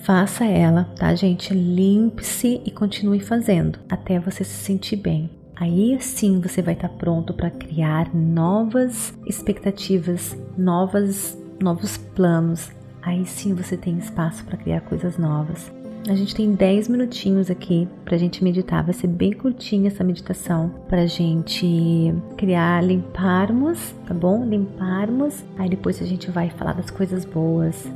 Faça 0.03 0.45
ela, 0.45 0.85
tá, 0.97 1.15
gente? 1.15 1.53
Limpe-se 1.53 2.61
e 2.65 2.71
continue 2.71 3.19
fazendo 3.19 3.79
até 3.89 4.19
você 4.19 4.43
se 4.43 4.63
sentir 4.63 4.97
bem. 4.97 5.29
Aí 5.55 5.97
sim 6.01 6.41
você 6.41 6.61
vai 6.61 6.73
estar 6.73 6.89
tá 6.89 6.95
pronto 6.95 7.33
para 7.33 7.49
criar 7.49 8.13
novas 8.13 9.13
expectativas, 9.25 10.37
novas, 10.57 11.37
novos 11.61 11.95
planos. 11.95 12.71
Aí 13.01 13.25
sim 13.25 13.53
você 13.53 13.77
tem 13.77 13.97
espaço 13.97 14.43
para 14.43 14.57
criar 14.57 14.81
coisas 14.81 15.17
novas. 15.17 15.71
A 16.07 16.15
gente 16.15 16.35
tem 16.35 16.53
10 16.53 16.89
minutinhos 16.89 17.49
aqui 17.49 17.87
pra 18.03 18.17
gente 18.17 18.43
meditar. 18.43 18.83
Vai 18.83 18.93
ser 18.93 19.07
bem 19.07 19.31
curtinha 19.31 19.87
essa 19.87 20.03
meditação 20.03 20.69
pra 20.89 21.05
gente 21.05 22.13
criar, 22.35 22.83
limparmos, 22.83 23.95
tá 24.05 24.13
bom? 24.13 24.43
Limparmos. 24.43 25.41
Aí 25.57 25.69
depois 25.69 26.01
a 26.01 26.05
gente 26.05 26.29
vai 26.29 26.49
falar 26.49 26.73
das 26.73 26.89
coisas 26.89 27.23
boas, 27.23 27.87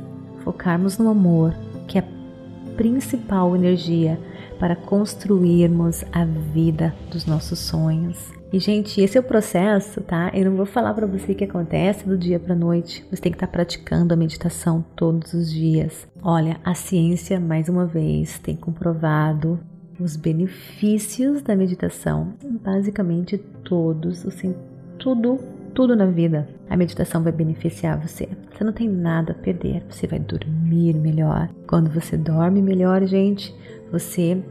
focarmos 0.42 0.96
no 0.96 1.10
amor, 1.10 1.54
que 1.86 1.98
é 1.98 2.00
a 2.00 2.74
principal 2.76 3.54
energia 3.54 4.18
para 4.58 4.74
construirmos 4.74 6.02
a 6.10 6.24
vida 6.24 6.94
dos 7.10 7.26
nossos 7.26 7.58
sonhos. 7.58 8.37
E 8.50 8.58
gente, 8.58 9.00
esse 9.00 9.18
é 9.18 9.20
o 9.20 9.24
processo, 9.24 10.00
tá? 10.00 10.30
Eu 10.32 10.46
não 10.46 10.56
vou 10.56 10.64
falar 10.64 10.94
para 10.94 11.06
você 11.06 11.34
que 11.34 11.44
acontece 11.44 12.08
do 12.08 12.16
dia 12.16 12.40
para 12.40 12.54
noite. 12.54 13.04
Você 13.10 13.20
tem 13.20 13.30
que 13.30 13.36
estar 13.36 13.46
tá 13.46 13.52
praticando 13.52 14.14
a 14.14 14.16
meditação 14.16 14.82
todos 14.96 15.34
os 15.34 15.52
dias. 15.52 16.08
Olha, 16.22 16.58
a 16.64 16.74
ciência 16.74 17.38
mais 17.38 17.68
uma 17.68 17.84
vez 17.84 18.38
tem 18.38 18.56
comprovado 18.56 19.60
os 20.00 20.16
benefícios 20.16 21.42
da 21.42 21.54
meditação, 21.54 22.34
basicamente 22.62 23.36
todos, 23.36 24.24
assim, 24.24 24.54
tudo, 24.98 25.38
tudo 25.74 25.94
na 25.94 26.06
vida. 26.06 26.48
A 26.70 26.76
meditação 26.76 27.22
vai 27.22 27.32
beneficiar 27.32 28.00
você. 28.00 28.28
Você 28.50 28.64
não 28.64 28.72
tem 28.72 28.88
nada 28.88 29.32
a 29.32 29.34
perder, 29.34 29.84
você 29.90 30.06
vai 30.06 30.20
dormir 30.20 30.94
melhor. 30.94 31.50
Quando 31.66 31.90
você 31.90 32.16
dorme 32.16 32.62
melhor, 32.62 33.04
gente, 33.04 33.54
você 33.92 34.42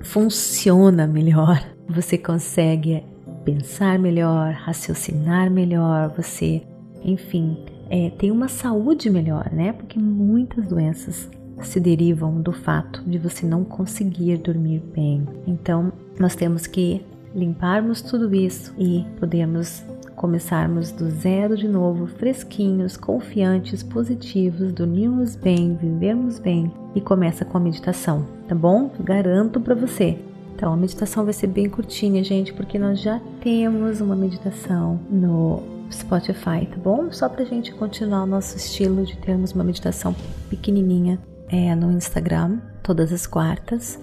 funciona 0.00 1.06
melhor. 1.06 1.62
Você 1.88 2.16
consegue 2.16 3.04
pensar 3.44 3.98
melhor, 3.98 4.52
raciocinar 4.52 5.50
melhor, 5.50 6.12
você, 6.16 6.62
enfim, 7.02 7.58
é, 7.90 8.10
tem 8.10 8.30
uma 8.30 8.48
saúde 8.48 9.10
melhor, 9.10 9.50
né? 9.52 9.72
Porque 9.72 9.98
muitas 9.98 10.66
doenças 10.66 11.30
se 11.62 11.78
derivam 11.78 12.40
do 12.40 12.52
fato 12.52 13.02
de 13.06 13.18
você 13.18 13.46
não 13.46 13.64
conseguir 13.64 14.38
dormir 14.38 14.82
bem. 14.94 15.26
Então, 15.46 15.92
nós 16.18 16.34
temos 16.34 16.66
que 16.66 17.04
limparmos 17.34 18.00
tudo 18.00 18.34
isso 18.34 18.74
e 18.78 19.04
podemos 19.18 19.84
começarmos 20.14 20.90
do 20.92 21.10
zero 21.10 21.56
de 21.56 21.68
novo, 21.68 22.06
fresquinhos, 22.06 22.96
confiantes, 22.96 23.82
positivos, 23.82 24.72
dormirmos 24.72 25.34
bem, 25.34 25.76
vivermos 25.76 26.38
bem 26.38 26.72
e 26.94 27.00
começa 27.00 27.44
com 27.44 27.58
a 27.58 27.60
meditação, 27.60 28.24
tá 28.48 28.54
bom? 28.54 28.90
Garanto 29.00 29.60
para 29.60 29.74
você. 29.74 30.18
Então, 30.54 30.72
a 30.72 30.76
meditação 30.76 31.24
vai 31.24 31.32
ser 31.32 31.48
bem 31.48 31.68
curtinha, 31.68 32.22
gente, 32.22 32.52
porque 32.52 32.78
nós 32.78 33.00
já 33.00 33.20
temos 33.40 34.00
uma 34.00 34.14
meditação 34.14 35.00
no 35.10 35.60
Spotify, 35.90 36.64
tá 36.66 36.76
bom? 36.76 37.10
Só 37.10 37.28
pra 37.28 37.44
gente 37.44 37.72
continuar 37.72 38.22
o 38.22 38.26
nosso 38.26 38.56
estilo 38.56 39.04
de 39.04 39.16
termos 39.16 39.50
uma 39.50 39.64
meditação 39.64 40.14
pequenininha 40.48 41.18
é, 41.48 41.74
no 41.74 41.90
Instagram, 41.90 42.60
todas 42.84 43.12
as 43.12 43.26
quartas. 43.26 43.98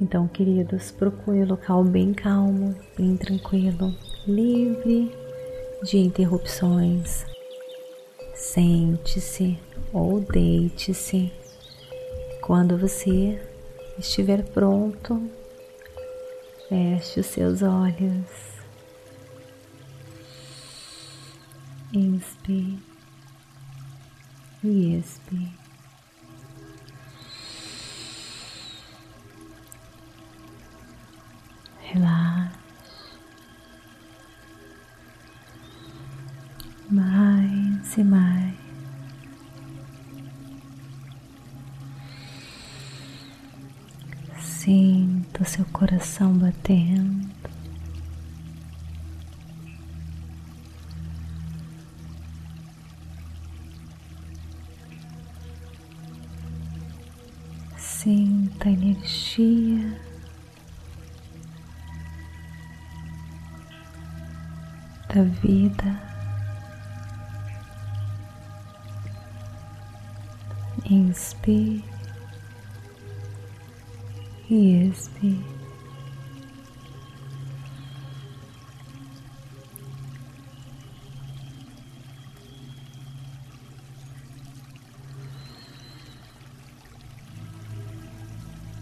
Então, 0.00 0.26
queridos, 0.26 0.90
procure 0.90 1.44
um 1.44 1.46
local 1.46 1.84
bem 1.84 2.12
calmo, 2.12 2.74
bem 2.98 3.16
tranquilo, 3.16 3.94
livre 4.26 5.14
de 5.84 5.98
interrupções. 5.98 7.24
Sente-se 8.34 9.56
ou 9.92 10.20
deite-se. 10.20 11.32
Quando 12.42 12.76
você 12.76 13.38
estiver 14.00 14.42
pronto, 14.42 15.30
feche 16.68 17.20
os 17.20 17.26
seus 17.26 17.62
olhos. 17.62 18.50
Inspire 21.92 22.78
e 24.62 24.96
expire. 24.96 25.52
Relaxe. 31.80 32.58
Mais 36.88 37.96
e 37.96 38.04
mais. 38.04 38.49
Seu 45.50 45.64
coração 45.72 46.32
batendo. 46.32 47.28
Sinta 57.76 58.68
a 58.68 58.72
energia 58.72 60.00
da 65.12 65.24
vida. 65.24 65.89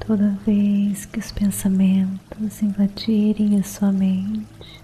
Toda 0.08 0.30
vez 0.46 1.04
que 1.04 1.18
os 1.18 1.30
pensamentos 1.30 2.62
invadirem 2.62 3.60
a 3.60 3.62
sua 3.62 3.92
mente, 3.92 4.80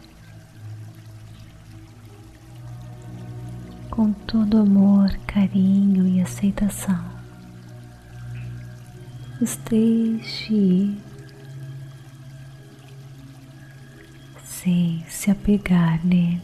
com 3.89 4.13
todo 4.13 4.59
amor, 4.59 5.09
carinho 5.27 6.07
e 6.07 6.21
aceitação. 6.21 7.03
Os 9.41 9.57
deixe 9.71 10.53
ir 10.53 11.03
sem 14.45 15.03
se 15.09 15.31
apegar 15.31 16.05
nele. 16.05 16.43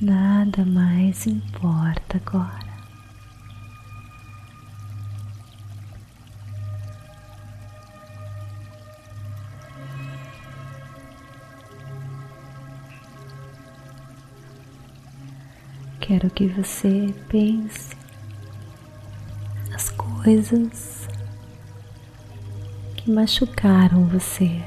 Nada 0.00 0.64
mais 0.64 1.24
importa 1.28 2.16
agora. 2.16 2.61
Quero 16.02 16.28
que 16.30 16.48
você 16.48 17.14
pense 17.28 17.96
as 19.72 19.88
coisas 19.90 21.08
que 22.96 23.08
machucaram 23.08 24.04
você, 24.08 24.60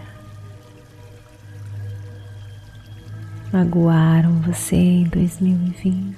magoaram 3.51 4.39
você 4.43 4.77
em 4.77 5.03
2020, 5.03 6.15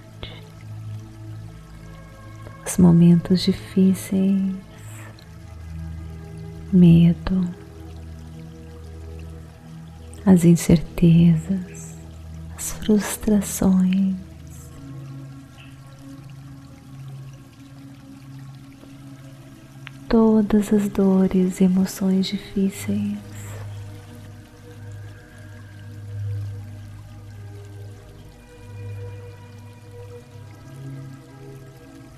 os 2.63 2.77
momentos 2.77 3.41
difíceis, 3.41 4.53
medo, 6.71 7.49
as 10.23 10.45
incertezas, 10.45 11.95
as 12.55 12.71
frustrações 12.73 14.26
todas 20.09 20.71
as 20.71 20.87
dores 20.89 21.59
e 21.59 21.65
emoções 21.65 22.27
difíceis. 22.27 23.17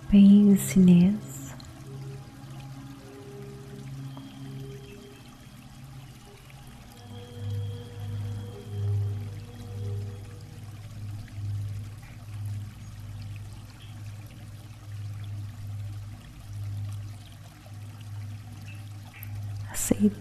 Pense 0.10 0.80
nisso. 0.80 1.29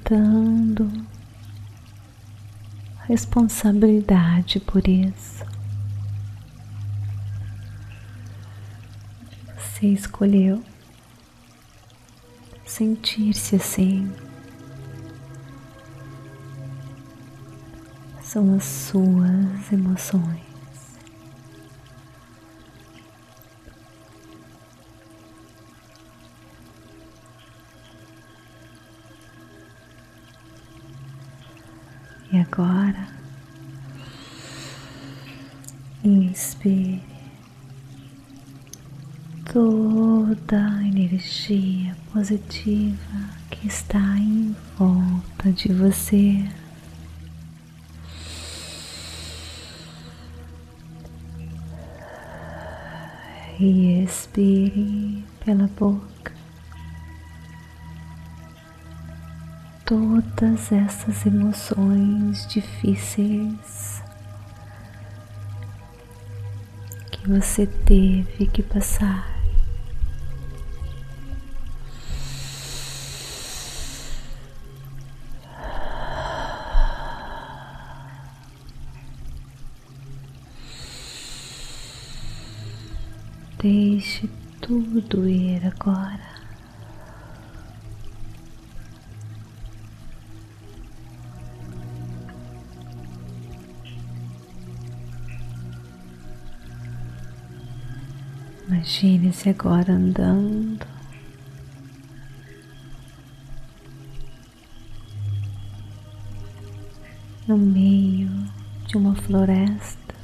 Aceitando 0.08 0.90
a 2.98 3.04
responsabilidade 3.04 4.58
por 4.60 4.86
isso. 4.88 5.44
Você 9.58 9.86
escolheu 9.88 10.62
sentir-se 12.64 13.56
assim. 13.56 14.10
São 18.22 18.54
as 18.56 18.64
suas 18.64 19.72
emoções. 19.72 20.47
E 32.38 32.40
agora, 32.40 33.08
inspire 36.04 37.02
toda 39.52 40.76
a 40.76 40.86
energia 40.86 41.96
positiva 42.12 43.30
que 43.50 43.66
está 43.66 43.98
em 44.20 44.54
volta 44.78 45.50
de 45.50 45.72
você. 45.72 46.48
E 53.58 54.04
expire 54.04 55.24
pela 55.44 55.66
boca 55.76 56.17
todas 59.88 60.70
essas 60.70 61.24
emoções 61.24 62.46
difíceis 62.46 64.02
que 67.10 67.26
você 67.26 67.66
teve 67.66 68.46
que 68.48 68.62
passar. 68.62 69.26
Deixe 83.58 84.28
tudo 84.60 85.26
ir 85.26 85.66
agora. 85.66 86.27
Imagine-se 98.88 99.50
agora 99.50 99.92
andando 99.92 100.86
no 107.46 107.58
meio 107.58 108.30
de 108.86 108.96
uma 108.96 109.14
floresta 109.14 110.14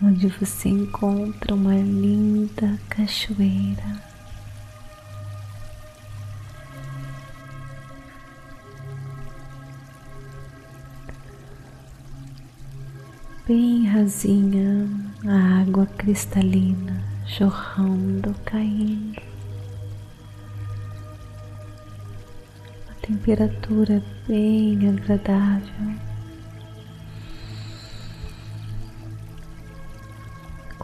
onde 0.00 0.28
você 0.28 0.68
encontra 0.68 1.56
uma 1.56 1.74
linda 1.74 2.78
cachoeira. 2.88 4.00
Bem 13.44 13.86
rasinha, 13.86 15.05
a 15.24 15.62
água 15.62 15.86
cristalina 15.86 17.02
jorrando, 17.26 18.34
caindo. 18.44 19.22
A 22.90 23.06
temperatura 23.06 24.02
bem 24.28 24.88
agradável. 24.88 26.06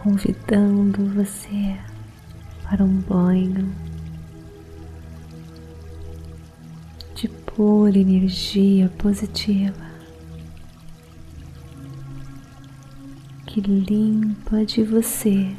convidando 0.02 1.06
você 1.14 1.78
para 2.64 2.82
um 2.82 2.98
banho 3.02 3.72
de 7.14 7.28
pura 7.28 7.96
energia 7.96 8.88
positiva 8.98 9.81
que 13.52 13.60
limpa 13.60 14.64
de 14.64 14.82
você 14.82 15.54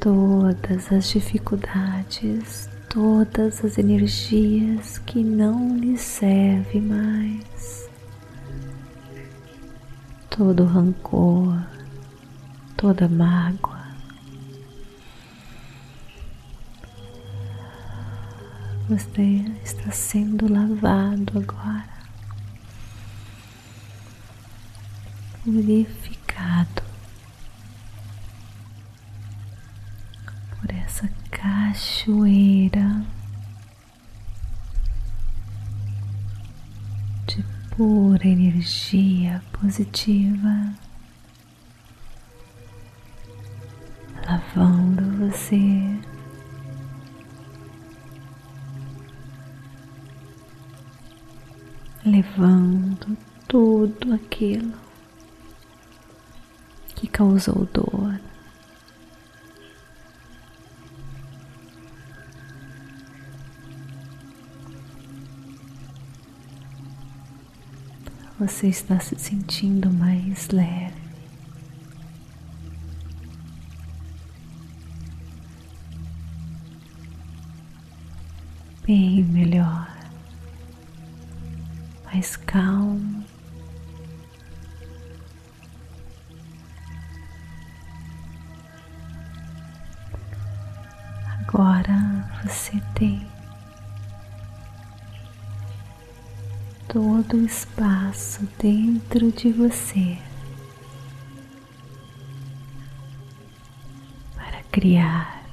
todas 0.00 0.90
as 0.90 1.10
dificuldades, 1.10 2.70
todas 2.88 3.62
as 3.62 3.76
energias 3.76 4.96
que 4.96 5.22
não 5.22 5.76
lhe 5.76 5.98
servem 5.98 6.80
mais 6.80 7.86
todo 10.30 10.64
rancor, 10.64 11.62
toda 12.78 13.06
mágoa. 13.06 13.84
Você 18.88 19.44
está 19.62 19.90
sendo 19.90 20.50
lavado 20.50 21.38
agora, 21.38 21.93
purificado 25.44 26.82
por 30.60 30.70
essa 30.74 31.08
cachoeira 31.30 33.04
pura 37.76 38.24
energia 38.28 39.42
positiva, 39.60 40.74
lavando 44.26 45.02
você. 45.18 46.00
Levando 52.04 53.16
tudo 53.48 54.14
aquilo 54.14 54.83
que 57.04 57.08
causou 57.08 57.68
dor, 57.70 58.18
você 68.38 68.68
está 68.68 68.98
se 69.00 69.16
sentindo 69.18 69.90
mais 69.92 70.48
leve. 70.48 71.03
Dentro 99.14 99.30
de 99.30 99.52
você 99.52 100.18
para 104.34 104.60
criar 104.72 105.44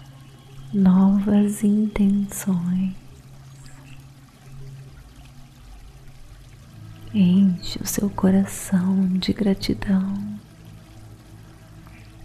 novas 0.73 1.63
intenções. 1.63 2.95
Enche 7.13 7.77
o 7.79 7.85
seu 7.85 8.09
coração 8.09 9.07
de 9.19 9.31
gratidão 9.31 10.39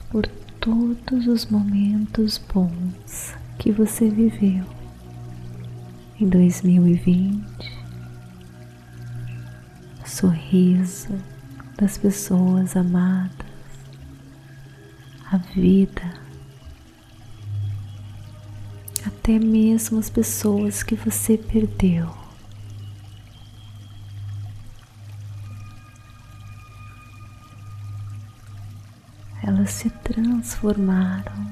por 0.09 0.27
todos 0.59 1.27
os 1.27 1.45
momentos 1.47 2.39
bons 2.39 3.35
que 3.59 3.71
você 3.71 4.09
viveu 4.09 4.65
em 6.19 6.27
2020 6.29 7.76
sorriso 10.17 11.23
das 11.77 11.99
pessoas 11.99 12.75
amadas, 12.75 13.47
a 15.31 15.37
vida, 15.37 16.15
até 19.07 19.39
mesmo 19.39 19.99
as 19.99 20.09
pessoas 20.09 20.83
que 20.83 20.95
você 20.95 21.37
perdeu. 21.37 22.11
Elas 29.43 29.71
se 29.71 29.91
transformaram 29.91 31.47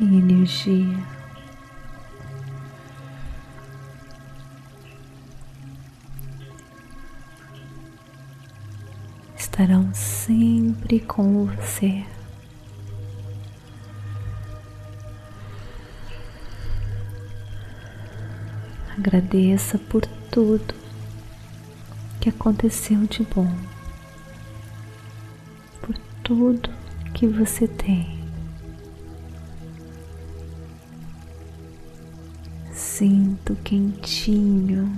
em 0.00 0.18
energia 0.18 1.19
estarão 9.60 9.92
sempre 9.92 11.00
com 11.00 11.44
você. 11.44 12.02
Agradeça 18.96 19.76
por 19.76 20.06
tudo 20.30 20.74
que 22.22 22.30
aconteceu 22.30 23.06
de 23.06 23.22
bom, 23.22 23.54
por 25.82 25.94
tudo 26.24 26.70
que 27.12 27.26
você 27.26 27.68
tem. 27.68 28.18
Sinto 32.72 33.54
quentinho 33.56 34.90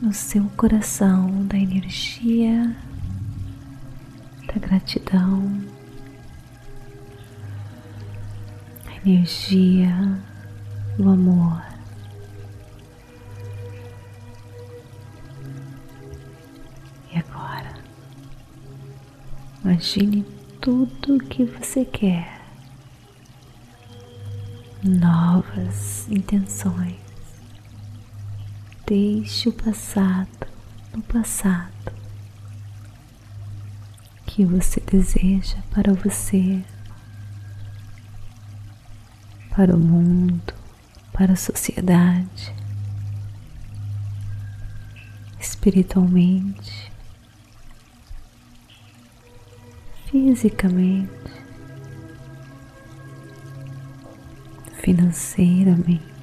no 0.00 0.12
seu 0.12 0.44
coração 0.56 1.44
da 1.46 1.56
energia, 1.56 2.83
da 4.54 4.60
gratidão, 4.60 5.60
a 8.86 8.96
energia 8.96 9.92
do 10.96 11.08
amor. 11.08 11.60
E 17.12 17.18
agora, 17.18 17.74
imagine 19.64 20.24
tudo 20.60 21.16
o 21.16 21.18
que 21.18 21.44
você 21.44 21.84
quer, 21.84 22.40
novas 24.84 26.08
intenções. 26.08 27.02
Deixe 28.86 29.48
o 29.48 29.52
passado 29.52 30.46
no 30.94 31.02
passado 31.02 31.73
que 34.34 34.44
você 34.44 34.80
deseja 34.80 35.58
para 35.70 35.92
você, 35.92 36.60
para 39.54 39.76
o 39.76 39.78
mundo, 39.78 40.52
para 41.12 41.34
a 41.34 41.36
sociedade, 41.36 42.52
espiritualmente 45.38 46.92
fisicamente, 50.10 51.10
financeiramente. 54.80 56.13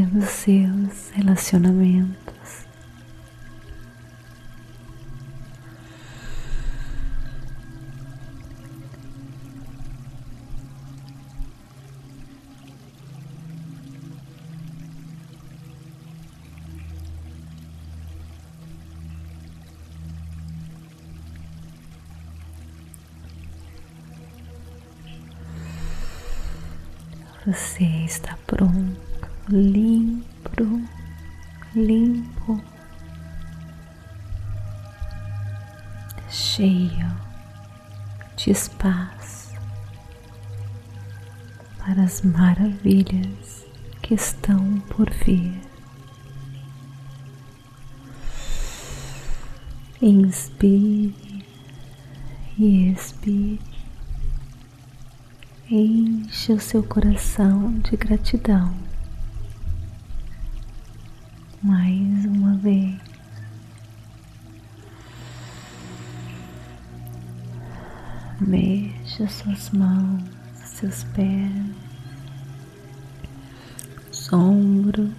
Nos 0.00 0.30
seus 0.30 1.12
relacionamentos. 1.14 2.29
Limpo, 31.74 32.60
cheio 36.28 37.16
de 38.36 38.50
espaço 38.50 39.54
para 41.78 42.02
as 42.02 42.22
maravilhas 42.22 43.66
que 44.02 44.14
estão 44.14 44.80
por 44.88 45.10
vir. 45.10 45.60
Inspire 50.02 51.44
e 52.58 52.92
expire. 52.92 53.60
Enche 55.70 56.52
o 56.52 56.60
seu 56.60 56.82
coração 56.82 57.78
de 57.80 57.96
gratidão. 57.96 58.89
Mais 61.62 62.24
uma 62.24 62.56
vez. 62.56 62.98
Mexa 68.40 69.28
suas 69.28 69.70
mãos, 69.70 70.22
seus 70.54 71.04
pés, 71.04 71.52
os 74.10 74.32
ombros. 74.32 75.10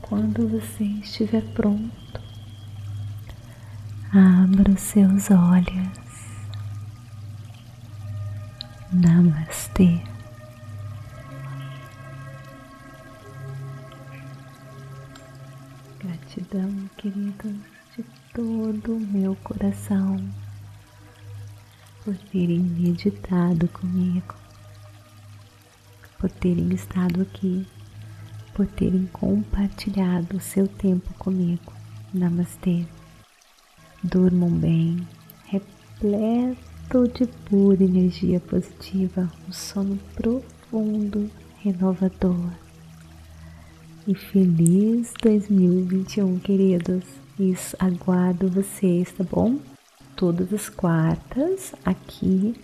Quando 0.00 0.48
você 0.48 0.84
estiver 0.84 1.42
pronto, 1.52 2.00
Abra 4.12 4.72
os 4.72 4.80
seus 4.80 5.30
olhos. 5.30 5.99
Namastê. 9.00 9.98
Gratidão, 15.98 16.90
queridos, 16.98 17.54
de 17.96 18.04
todo 18.34 18.94
o 18.94 19.00
meu 19.00 19.34
coração 19.36 20.22
por 22.04 22.14
terem 22.30 22.60
meditado 22.60 23.68
comigo, 23.68 24.34
por 26.18 26.30
terem 26.30 26.68
estado 26.74 27.22
aqui, 27.22 27.66
por 28.52 28.66
terem 28.66 29.06
compartilhado 29.06 30.36
o 30.36 30.40
seu 30.40 30.68
tempo 30.68 31.14
comigo. 31.14 31.72
Namastê. 32.12 32.84
Durmam 34.04 34.50
bem, 34.50 35.08
repleto 35.46 36.69
de 36.98 37.24
pura 37.48 37.84
energia 37.84 38.40
positiva, 38.40 39.30
um 39.48 39.52
sono 39.52 39.96
profundo, 40.16 41.30
renovador. 41.62 42.50
E 44.08 44.14
feliz 44.14 45.14
2021, 45.22 46.40
queridos. 46.40 47.04
Isso, 47.38 47.76
aguardo 47.78 48.48
vocês, 48.48 49.12
tá 49.12 49.22
bom? 49.22 49.60
Todas 50.16 50.52
as 50.52 50.68
quartas 50.68 51.72
aqui 51.84 52.56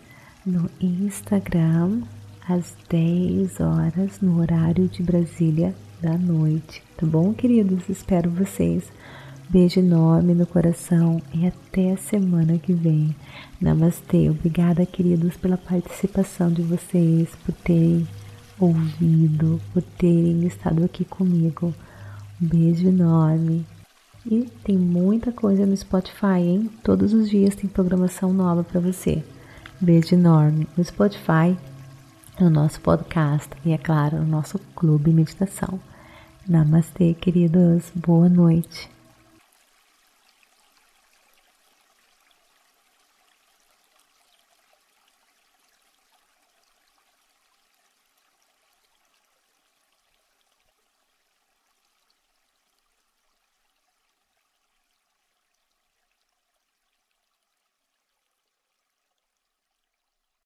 no 0.44 0.68
Instagram, 0.80 2.02
às 2.48 2.74
10 2.90 3.60
horas, 3.60 4.20
no 4.20 4.40
horário 4.40 4.88
de 4.88 5.04
Brasília 5.04 5.72
da 6.02 6.18
noite, 6.18 6.82
tá 6.96 7.06
bom, 7.06 7.32
queridos? 7.32 7.88
Espero 7.88 8.28
vocês. 8.28 8.90
Beijo 9.48 9.78
enorme 9.78 10.34
no 10.34 10.44
coração 10.44 11.22
e 11.32 11.46
até 11.46 11.92
a 11.92 11.96
semana 11.96 12.58
que 12.58 12.72
vem. 12.72 13.14
Namastê. 13.60 14.28
Obrigada, 14.28 14.84
queridos, 14.84 15.36
pela 15.36 15.56
participação 15.56 16.52
de 16.52 16.62
vocês, 16.62 17.28
por 17.44 17.54
terem 17.54 18.08
ouvido, 18.58 19.60
por 19.72 19.82
terem 19.82 20.44
estado 20.44 20.84
aqui 20.84 21.04
comigo. 21.04 21.72
Um 22.42 22.46
beijo 22.48 22.88
enorme. 22.88 23.64
E 24.28 24.50
tem 24.64 24.76
muita 24.76 25.30
coisa 25.30 25.64
no 25.64 25.76
Spotify, 25.76 26.40
hein? 26.40 26.68
Todos 26.82 27.14
os 27.14 27.30
dias 27.30 27.54
tem 27.54 27.70
programação 27.70 28.32
nova 28.32 28.64
para 28.64 28.80
você. 28.80 29.22
Beijo 29.80 30.16
enorme 30.16 30.66
no 30.76 30.82
Spotify, 30.82 31.56
no 32.40 32.50
nosso 32.50 32.80
podcast 32.80 33.50
e, 33.64 33.70
é 33.70 33.78
claro, 33.78 34.18
no 34.18 34.26
nosso 34.26 34.58
clube 34.74 35.12
meditação. 35.12 35.78
Namastê, 36.48 37.14
queridos. 37.14 37.92
Boa 37.94 38.28
noite. 38.28 38.95